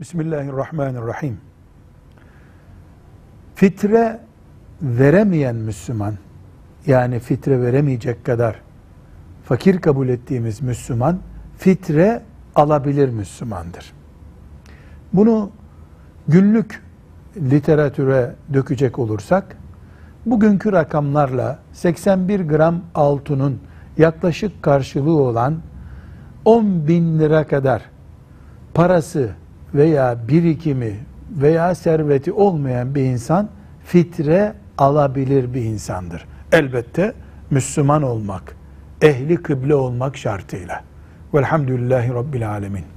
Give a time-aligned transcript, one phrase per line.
[0.00, 1.38] Bismillahirrahmanirrahim.
[3.54, 4.20] Fitre
[4.82, 6.14] veremeyen Müslüman,
[6.86, 8.60] yani fitre veremeyecek kadar
[9.44, 11.18] fakir kabul ettiğimiz Müslüman,
[11.58, 12.22] fitre
[12.54, 13.92] alabilir Müslümandır.
[15.12, 15.50] Bunu
[16.28, 16.82] günlük
[17.36, 19.56] literatüre dökecek olursak,
[20.26, 23.60] bugünkü rakamlarla 81 gram altının
[23.98, 25.56] yaklaşık karşılığı olan
[26.44, 27.82] 10 bin lira kadar
[28.74, 29.30] parası
[29.76, 30.96] veya birikimi
[31.30, 33.48] veya serveti olmayan bir insan
[33.84, 36.24] fitre alabilir bir insandır.
[36.52, 37.12] Elbette
[37.50, 38.56] Müslüman olmak,
[39.02, 40.82] ehli kıble olmak şartıyla.
[41.34, 42.95] Velhamdülillahi Rabbil Alemin.